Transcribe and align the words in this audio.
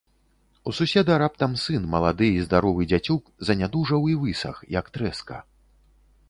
У 0.69 0.71
суседа 0.77 1.17
раптам 1.21 1.53
сын, 1.63 1.83
малады 1.95 2.29
і 2.37 2.39
здаровы 2.45 2.87
дзяцюк, 2.91 3.23
занядужаў 3.51 4.01
і 4.15 4.17
высах, 4.23 4.57
як 4.79 4.85
трэска. 4.97 5.37